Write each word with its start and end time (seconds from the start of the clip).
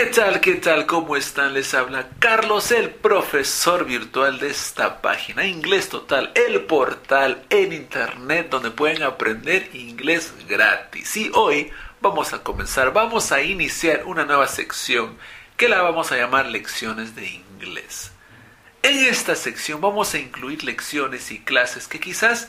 ¿Qué 0.00 0.06
tal? 0.06 0.40
¿Qué 0.40 0.54
tal? 0.54 0.86
¿Cómo 0.86 1.14
están? 1.14 1.52
Les 1.52 1.74
habla 1.74 2.08
Carlos, 2.18 2.72
el 2.72 2.88
profesor 2.88 3.84
virtual 3.84 4.38
de 4.40 4.48
esta 4.48 5.02
página 5.02 5.44
Inglés 5.44 5.90
Total, 5.90 6.32
el 6.34 6.62
portal 6.62 7.44
en 7.50 7.74
internet 7.74 8.48
donde 8.48 8.70
pueden 8.70 9.02
aprender 9.02 9.68
inglés 9.74 10.32
gratis. 10.48 11.18
Y 11.18 11.30
hoy 11.34 11.70
vamos 12.00 12.32
a 12.32 12.42
comenzar, 12.42 12.94
vamos 12.94 13.30
a 13.30 13.42
iniciar 13.42 14.04
una 14.06 14.24
nueva 14.24 14.48
sección 14.48 15.18
que 15.58 15.68
la 15.68 15.82
vamos 15.82 16.10
a 16.12 16.16
llamar 16.16 16.46
lecciones 16.46 17.14
de 17.14 17.26
inglés. 17.26 18.10
En 18.82 19.00
esta 19.00 19.36
sección 19.36 19.82
vamos 19.82 20.14
a 20.14 20.18
incluir 20.18 20.64
lecciones 20.64 21.30
y 21.30 21.40
clases 21.40 21.86
que 21.86 22.00
quizás 22.00 22.48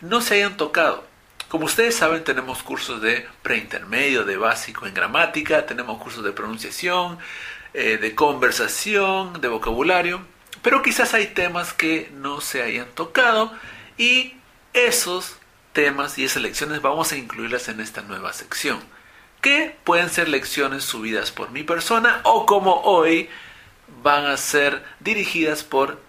no 0.00 0.20
se 0.20 0.34
hayan 0.34 0.56
tocado 0.56 1.11
como 1.52 1.66
ustedes 1.66 1.94
saben, 1.96 2.24
tenemos 2.24 2.62
cursos 2.62 3.02
de 3.02 3.28
preintermedio, 3.42 4.24
de 4.24 4.38
básico 4.38 4.86
en 4.86 4.94
gramática, 4.94 5.66
tenemos 5.66 6.02
cursos 6.02 6.24
de 6.24 6.32
pronunciación, 6.32 7.18
eh, 7.74 7.98
de 7.98 8.14
conversación, 8.14 9.38
de 9.38 9.48
vocabulario, 9.48 10.22
pero 10.62 10.80
quizás 10.80 11.12
hay 11.12 11.26
temas 11.26 11.74
que 11.74 12.10
no 12.14 12.40
se 12.40 12.62
hayan 12.62 12.86
tocado 12.94 13.52
y 13.98 14.32
esos 14.72 15.36
temas 15.74 16.16
y 16.16 16.24
esas 16.24 16.42
lecciones 16.42 16.80
vamos 16.80 17.12
a 17.12 17.18
incluirlas 17.18 17.68
en 17.68 17.80
esta 17.80 18.00
nueva 18.00 18.32
sección, 18.32 18.80
que 19.42 19.76
pueden 19.84 20.08
ser 20.08 20.30
lecciones 20.30 20.84
subidas 20.84 21.32
por 21.32 21.50
mi 21.50 21.64
persona 21.64 22.22
o 22.24 22.46
como 22.46 22.80
hoy 22.80 23.28
van 24.02 24.24
a 24.24 24.38
ser 24.38 24.82
dirigidas 25.00 25.64
por 25.64 26.00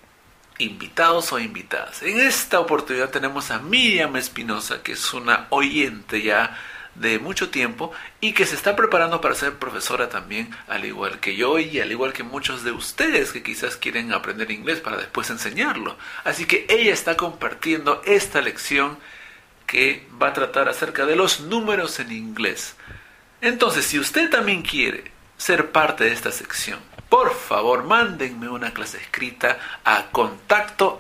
invitados 0.59 1.31
o 1.34 1.39
invitadas. 1.39 2.02
En 2.03 2.20
esta 2.20 2.59
oportunidad 2.59 3.09
tenemos 3.09 3.52
a 3.52 3.59
Miriam 3.59 4.16
Espinosa, 4.16 4.84
que 4.84 4.93
es 4.93 5.13
una 5.13 5.48
oyente 5.49 6.21
ya 6.21 6.57
de 6.95 7.17
mucho 7.17 7.49
tiempo 7.49 7.91
y 8.21 8.34
que 8.34 8.45
se 8.45 8.55
está 8.55 8.76
preparando 8.76 9.20
para 9.20 9.35
ser 9.35 9.53
profesora 9.55 10.09
también, 10.09 10.55
al 10.67 10.85
igual 10.85 11.20
que 11.20 11.35
yo 11.35 11.57
y 11.57 11.79
al 11.79 11.91
igual 11.91 12.13
que 12.13 12.23
muchos 12.23 12.63
de 12.63 12.71
ustedes 12.71 13.32
que 13.32 13.41
quizás 13.41 13.77
quieren 13.77 14.13
aprender 14.13 14.51
inglés 14.51 14.79
para 14.79 14.98
después 14.98 15.29
enseñarlo. 15.29 15.98
Así 16.23 16.45
que 16.45 16.65
ella 16.70 16.93
está 16.93 17.17
compartiendo 17.17 18.01
esta 18.05 18.41
lección 18.41 18.99
que 19.65 20.07
va 20.21 20.27
a 20.27 20.34
tratar 20.34 20.70
acerca 20.70 21.05
de 21.05 21.15
los 21.15 21.41
números 21.41 21.99
en 21.99 22.12
inglés. 22.12 22.76
Entonces, 23.41 23.85
si 23.85 23.98
usted 23.98 24.29
también 24.29 24.62
quiere 24.62 25.12
ser 25.38 25.71
parte 25.71 26.04
de 26.04 26.13
esta 26.13 26.32
sección, 26.32 26.79
por 27.14 27.32
favor 27.36 27.84
mándenme 27.84 28.50
una 28.50 28.74
clase 28.74 28.98
escrita 28.98 29.60
a 29.86 30.06
contacto 30.06 31.00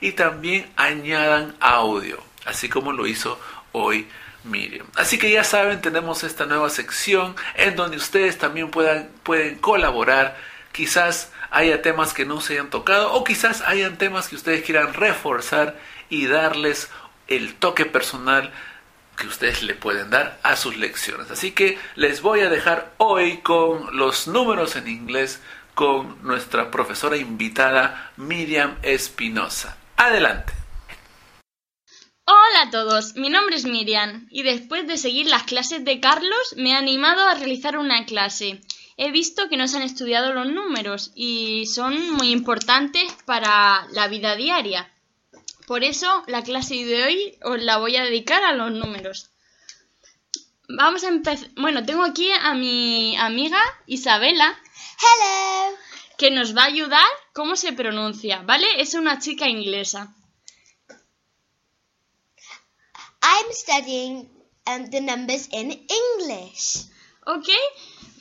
y 0.00 0.12
también 0.12 0.70
añadan 0.76 1.56
audio, 1.58 2.22
así 2.46 2.68
como 2.68 2.92
lo 2.92 3.08
hizo 3.08 3.36
hoy 3.72 4.06
Miriam. 4.44 4.86
Así 4.94 5.18
que 5.18 5.32
ya 5.32 5.42
saben, 5.42 5.80
tenemos 5.80 6.22
esta 6.22 6.46
nueva 6.46 6.70
sección 6.70 7.34
en 7.56 7.74
donde 7.74 7.96
ustedes 7.96 8.38
también 8.38 8.70
puedan, 8.70 9.08
pueden 9.24 9.56
colaborar. 9.56 10.36
Quizás 10.70 11.32
haya 11.50 11.82
temas 11.82 12.14
que 12.14 12.24
no 12.24 12.40
se 12.40 12.52
hayan 12.52 12.70
tocado 12.70 13.12
o 13.12 13.24
quizás 13.24 13.62
hayan 13.62 13.98
temas 13.98 14.28
que 14.28 14.36
ustedes 14.36 14.62
quieran 14.62 14.94
reforzar 14.94 15.76
y 16.08 16.28
darles 16.28 16.90
el 17.26 17.56
toque 17.56 17.86
personal 17.86 18.52
que 19.18 19.26
ustedes 19.26 19.62
le 19.62 19.74
pueden 19.74 20.10
dar 20.10 20.38
a 20.42 20.56
sus 20.56 20.76
lecciones. 20.76 21.30
Así 21.30 21.52
que 21.52 21.78
les 21.96 22.22
voy 22.22 22.40
a 22.40 22.48
dejar 22.48 22.94
hoy 22.98 23.38
con 23.38 23.96
los 23.96 24.28
números 24.28 24.76
en 24.76 24.88
inglés 24.88 25.40
con 25.74 26.22
nuestra 26.22 26.70
profesora 26.70 27.16
invitada 27.16 28.12
Miriam 28.16 28.78
Espinosa. 28.82 29.76
Adelante. 29.96 30.52
Hola 32.24 32.62
a 32.66 32.70
todos, 32.70 33.14
mi 33.16 33.30
nombre 33.30 33.56
es 33.56 33.64
Miriam 33.64 34.26
y 34.30 34.42
después 34.42 34.86
de 34.86 34.98
seguir 34.98 35.28
las 35.28 35.44
clases 35.44 35.84
de 35.84 35.98
Carlos 35.98 36.54
me 36.56 36.72
he 36.72 36.74
animado 36.74 37.26
a 37.26 37.34
realizar 37.34 37.78
una 37.78 38.04
clase. 38.04 38.60
He 38.98 39.12
visto 39.12 39.48
que 39.48 39.56
nos 39.56 39.74
han 39.74 39.82
estudiado 39.82 40.34
los 40.34 40.46
números 40.48 41.12
y 41.14 41.66
son 41.66 42.10
muy 42.10 42.32
importantes 42.32 43.04
para 43.24 43.86
la 43.92 44.08
vida 44.08 44.34
diaria. 44.36 44.92
Por 45.68 45.84
eso 45.84 46.24
la 46.28 46.42
clase 46.42 46.76
de 46.76 47.04
hoy 47.04 47.38
os 47.42 47.60
la 47.60 47.76
voy 47.76 47.94
a 47.96 48.04
dedicar 48.04 48.42
a 48.42 48.54
los 48.54 48.72
números. 48.72 49.28
Vamos 50.66 51.04
a 51.04 51.08
empezar. 51.08 51.50
Bueno, 51.56 51.84
tengo 51.84 52.04
aquí 52.04 52.30
a 52.32 52.54
mi 52.54 53.14
amiga 53.18 53.60
Isabela. 53.86 54.58
Hello. 55.02 55.76
Que 56.16 56.30
nos 56.30 56.56
va 56.56 56.62
a 56.62 56.72
ayudar 56.72 57.04
cómo 57.34 57.54
se 57.54 57.74
pronuncia, 57.74 58.38
¿vale? 58.46 58.66
Es 58.80 58.94
una 58.94 59.18
chica 59.18 59.46
inglesa. 59.46 60.14
I'm 63.20 63.52
studying 63.52 64.30
um, 64.66 64.88
the 64.88 65.02
numbers 65.02 65.50
in 65.52 65.86
English. 66.00 66.88
Ok, 67.26 67.50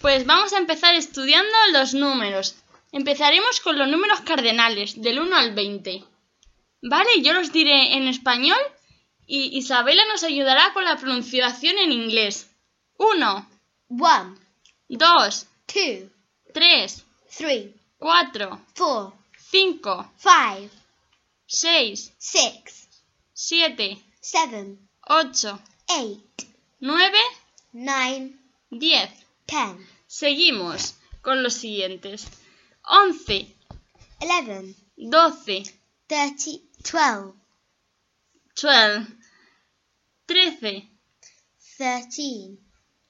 pues 0.01 0.25
vamos 0.25 0.51
a 0.51 0.57
empezar 0.57 0.95
estudiando 0.95 1.57
los 1.71 1.93
números. 1.93 2.55
Empezaremos 2.91 3.61
con 3.61 3.77
los 3.77 3.87
números 3.87 4.19
cardenales, 4.19 5.01
del 5.01 5.19
1 5.19 5.33
al 5.33 5.55
20. 5.55 6.16
Vale, 6.81 7.21
yo 7.21 7.33
los 7.33 7.51
diré 7.51 7.95
en 7.95 8.07
español 8.07 8.59
y 9.25 9.57
Isabela 9.57 10.03
nos 10.05 10.23
ayudará 10.23 10.73
con 10.73 10.83
la 10.83 10.97
pronunciación 10.97 11.77
en 11.79 11.91
inglés. 11.91 12.49
Uno. 12.97 13.47
One. 13.89 14.37
Dos. 14.87 15.47
Two. 15.65 16.09
Tres. 16.53 17.03
Three. 17.35 17.73
Cuatro. 17.97 18.61
Four. 18.75 19.13
Cinco. 19.37 20.11
Five. 20.17 20.69
Seis. 21.45 22.13
Six. 22.17 22.87
Siete. 23.33 23.97
Seven. 24.21 24.89
Ocho. 25.07 25.59
Eight. 25.89 26.43
Nueve. 26.79 27.19
Nine. 27.73 28.37
Diez. 28.69 29.09
Ten. 29.45 29.87
Seguimos 30.07 30.95
con 31.21 31.43
los 31.43 31.53
siguientes. 31.53 32.27
Once. 32.83 33.55
Eleven. 34.19 34.75
Doce. 34.95 35.63
Thirty. 36.09 36.61
Twelve. 36.83 37.33
Twelve. 38.55 39.07
Trece. 40.27 40.83
Thirteen. 41.77 42.57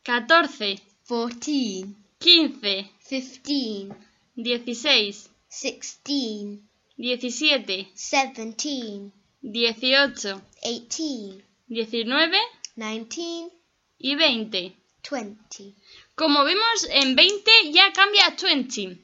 Catorce. 0.04 0.80
Fourteen. 1.04 1.96
Quince. 2.20 2.90
Fifteen. 3.00 3.94
Dieciséis. 4.36 5.30
Sixteen. 5.48 6.68
Diecisiete. 6.98 7.88
Seventeen. 7.94 9.12
Dieciocho. 9.44 10.42
Eighteen. 10.64 11.44
Diecinueve. 11.70 12.40
Nineteen. 12.76 13.52
Y 14.00 14.16
veinte. 14.16 14.76
Twenty. 15.04 15.76
Como 16.16 16.44
vemos 16.44 16.88
en 16.90 17.16
20 17.16 17.72
ya 17.72 17.94
cambia 17.94 18.26
a 18.26 18.36
20. 18.36 18.98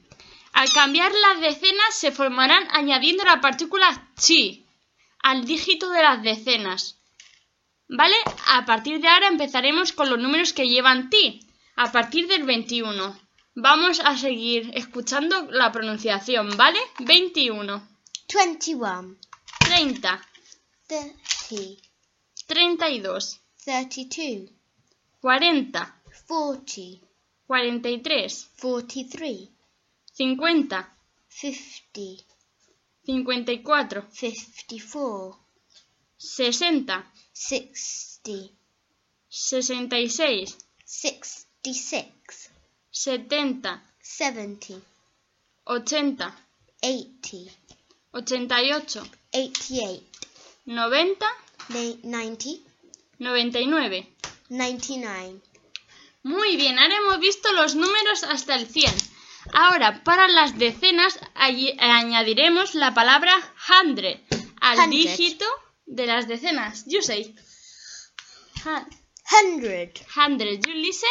Al 0.54 0.72
cambiar 0.72 1.12
las 1.12 1.40
decenas 1.40 1.94
se 1.96 2.12
formarán 2.12 2.68
añadiendo 2.70 3.24
la 3.24 3.40
partícula 3.40 4.08
chi 4.16 4.64
al 5.18 5.44
dígito 5.44 5.90
de 5.90 6.00
las 6.00 6.22
decenas. 6.22 7.00
¿Vale? 7.88 8.14
A 8.46 8.64
partir 8.64 9.00
de 9.00 9.08
ahora 9.08 9.26
empezaremos 9.26 9.92
con 9.92 10.08
los 10.10 10.18
números 10.18 10.52
que 10.52 10.68
llevan 10.68 11.10
ti, 11.10 11.40
a 11.74 11.90
partir 11.90 12.28
del 12.28 12.44
21. 12.44 13.18
Vamos 13.56 13.98
a 13.98 14.16
seguir 14.16 14.70
escuchando 14.74 15.50
la 15.50 15.72
pronunciación, 15.72 16.56
¿vale? 16.56 16.78
21. 17.00 17.88
21. 18.32 19.16
30. 19.58 20.28
30. 20.86 21.82
32. 22.46 23.40
32. 23.64 24.52
40. 25.20 26.02
40. 26.28 27.00
43. 27.46 28.50
43 28.60 29.54
cincuenta, 30.14 30.88
fifty, 31.28 32.24
cincuenta 33.04 33.50
y 33.52 33.62
cuatro, 33.62 34.06
fifty 34.12 34.78
four, 34.78 35.34
sesenta, 36.16 37.04
sixty, 37.32 38.52
sesenta 39.28 39.98
y 39.98 40.08
seis, 40.08 40.56
sixty 40.84 41.74
six, 41.74 42.50
setenta, 42.90 43.82
seventy, 44.00 44.80
ochenta, 45.64 46.32
eighty, 46.80 47.50
ochenta 48.12 48.62
y 48.62 48.72
ocho, 48.72 49.02
eighty 49.32 49.80
eight, 49.80 50.04
noventa, 50.66 51.26
ninety, 52.04 52.64
noventa 53.18 53.58
y 53.58 53.66
nueve, 53.66 54.06
ninety 54.48 54.98
nine. 54.98 55.40
Muy 56.22 56.56
bien, 56.56 56.78
ahora 56.78 56.96
hemos 56.96 57.18
visto 57.18 57.52
los 57.52 57.74
números 57.74 58.22
hasta 58.22 58.54
el 58.54 58.68
cien. 58.68 58.94
Ahora, 59.54 60.02
para 60.04 60.26
las 60.28 60.58
decenas, 60.58 61.18
añadiremos 61.34 62.74
la 62.74 62.92
palabra 62.92 63.32
hundred 63.68 64.18
al 64.60 64.78
Hundred. 64.78 64.90
dígito 65.16 65.44
de 65.86 66.06
las 66.06 66.26
decenas. 66.28 66.84
You 66.86 67.02
say. 67.02 67.34
Hun- 68.64 68.86
Hundred. 69.30 69.92
Hundred. 70.16 70.66
You 70.66 70.74
listen? 70.74 71.08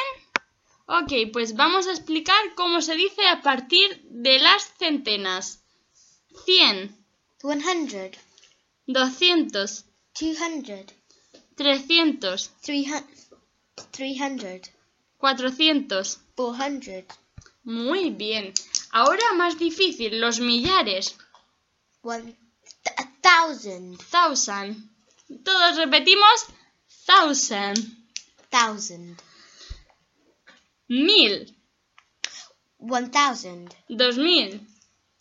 Ok, 0.85 1.31
pues 1.31 1.55
vamos 1.55 1.87
a 1.87 1.91
explicar 1.91 2.37
cómo 2.55 2.81
se 2.81 2.95
dice 2.95 3.25
a 3.27 3.41
partir 3.41 4.01
de 4.09 4.39
las 4.39 4.73
centenas. 4.77 5.63
100, 6.45 6.95
One 7.43 7.61
hundred. 7.63 8.17
200, 8.87 9.85
Two 10.13 10.33
hundred. 10.37 10.91
300, 11.55 12.51
Three 12.61 12.85
hundred. 12.85 13.07
Three 13.91 14.17
hundred. 14.19 14.61
400. 15.19 16.19
400. 16.35 17.05
Muy 17.63 18.09
bien. 18.09 18.53
Ahora 18.91 19.33
más 19.35 19.57
difícil, 19.57 20.19
los 20.19 20.39
millares. 20.39 21.15
One, 22.01 22.35
thousand. 23.21 23.97
Thousand. 24.11 24.89
Todos 25.43 25.77
repetimos 25.77 26.45
thousand. 27.05 27.77
Thousand. 28.49 29.17
Mil. 30.89 31.55
One 32.77 33.09
thousand. 33.09 33.73
Dos 33.87 34.17
mil. 34.17 34.67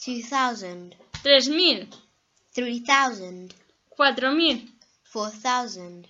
Two 0.04 0.20
thousand. 0.28 0.96
Tres 1.22 1.48
mil. 1.48 1.88
Three 2.52 2.80
thousand. 2.80 3.54
Cuatro 3.88 4.32
mil. 4.32 4.68
Four 5.04 5.30
thousand. 5.30 6.08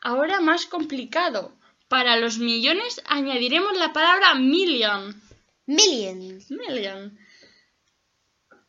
Ahora 0.00 0.40
más 0.40 0.66
complicado. 0.66 1.52
Para 1.88 2.16
los 2.16 2.38
millones 2.38 3.02
añadiremos 3.06 3.76
la 3.76 3.92
palabra 3.92 4.34
million. 4.34 5.20
Millions. 5.66 6.50
Million. 6.50 7.18